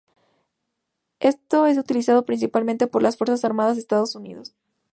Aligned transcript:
Esto 1.19 1.67
es 1.67 1.77
utilizado 1.77 2.25
principalmente 2.25 2.87
por 2.87 3.03
las 3.03 3.17
fuerzas 3.19 3.45
armadas 3.45 3.75
de 3.75 3.81
Estados 3.81 4.15
Unidos. 4.15 4.55